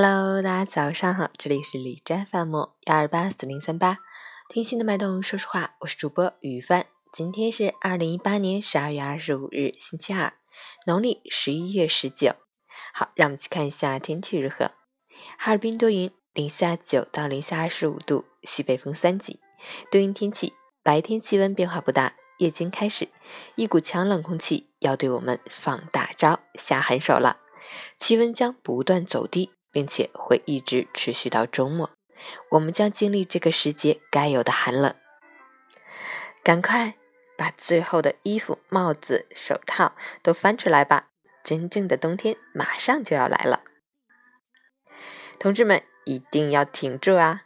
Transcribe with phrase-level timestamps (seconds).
[0.00, 3.98] Hello，大家早上好，这里是李斋饭墨幺二八四零三八，
[4.48, 6.86] 听心的脉动，说实话，我是主播雨帆。
[7.12, 10.34] 今天是二零一八年十二月二十五日，星期二，
[10.86, 12.36] 农历十一月十九。
[12.94, 14.70] 好，让我们去看一下天气如何。
[15.36, 19.40] 哈尔滨多云，零下九到零下二十五度，西北风三级，
[19.90, 20.52] 多云天气，
[20.84, 23.08] 白天气温变化不大，夜间开始，
[23.56, 27.38] 一股强冷空气要对我们放大招、下狠手了，
[27.96, 29.50] 气温将不断走低。
[29.70, 31.90] 并且会一直持续到周末，
[32.50, 34.94] 我们将经历这个时节该有的寒冷。
[36.42, 36.94] 赶快
[37.36, 41.08] 把最后的衣服、帽子、手套都翻出来吧，
[41.44, 43.62] 真正的冬天马上就要来了。
[45.38, 47.42] 同志们一定要挺住啊！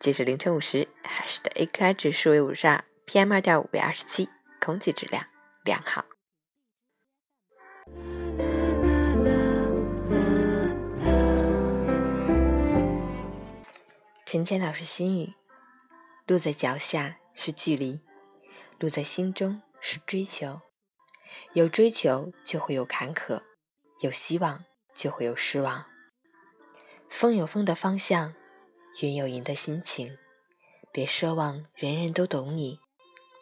[0.00, 4.28] 截止凌晨五时，海市的 AQI 指数为五十二，PM 二点五为二十七，
[4.60, 5.26] 空气质量
[5.64, 6.04] 良好。
[14.30, 15.32] 陈谦老师心语：
[16.26, 18.02] 路在脚下是距离，
[18.78, 20.60] 路在心中是追求。
[21.54, 23.40] 有追求就会有坎坷，
[24.00, 25.86] 有希望就会有失望。
[27.08, 28.34] 风有风的方向，
[29.00, 30.18] 云有云的心情。
[30.92, 32.80] 别奢望人人都懂你，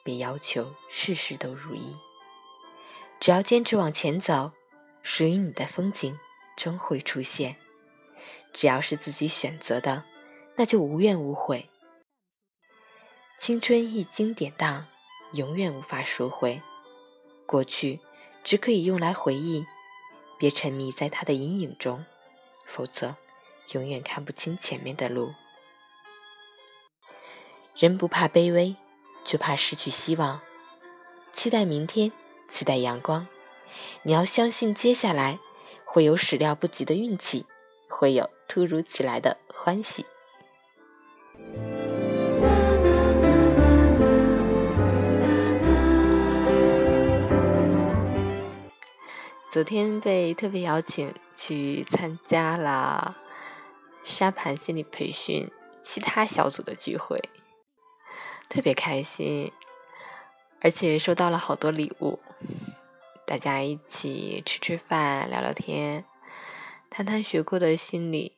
[0.05, 1.97] 别要求事事都如意。
[3.19, 4.53] 只要坚持往前走，
[5.03, 6.17] 属于你的风景
[6.56, 7.56] 终会出现。
[8.53, 10.05] 只要是自己选择的。
[10.57, 11.69] 那就无怨无悔。
[13.39, 14.87] 青春一经典当，
[15.33, 16.62] 永远无法赎回。
[17.47, 18.01] 过去
[18.43, 19.67] 只可以用来回忆，
[20.39, 22.05] 别沉迷在它的阴影中，
[22.65, 23.17] 否则
[23.73, 25.34] 永远看不清前面的路。
[27.77, 28.75] 人不怕卑微，
[29.23, 30.41] 就怕失去希望。
[31.33, 32.11] 期待明天，
[32.49, 33.29] 期待阳光。
[34.05, 35.39] 你要相信，接下来
[35.84, 37.45] 会有始料不及的运气，
[37.91, 40.07] 会有突如其来的欢喜。
[49.49, 53.16] 昨天被特别邀请去参加了
[54.05, 55.50] 沙盘心理培训
[55.81, 57.19] 其他小组的聚会，
[58.50, 59.50] 特别开心，
[60.61, 62.19] 而且收到了好多礼物。
[63.27, 66.05] 大家一起吃吃饭、聊聊天，
[66.91, 68.37] 谈谈学过的心理，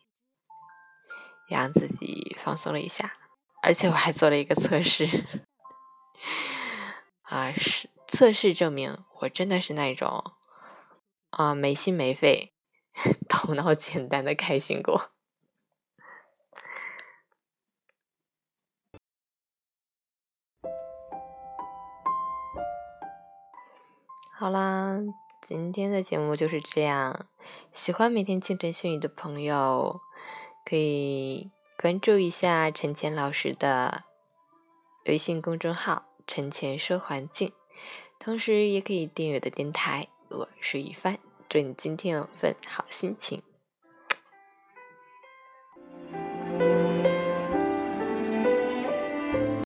[1.48, 3.14] 让自己放松了一下。
[3.62, 5.06] 而且我还做了一个测试，
[7.22, 10.32] 啊，是测试证明我真的是那种。
[11.30, 12.54] 啊，没心没肺，
[13.28, 15.10] 头脑简单的开心果。
[24.32, 24.96] 好啦，
[25.42, 27.26] 今天的节目就是这样。
[27.72, 30.00] 喜欢每天清晨训语的朋友，
[30.68, 34.04] 可以关注一下陈乾老师的
[35.06, 37.54] 微信公众号“陈乾说环境”，
[38.20, 40.08] 同时也可以订阅我的电台。
[40.28, 41.16] 我是雨帆，
[41.48, 43.42] 祝你今天有份好心情。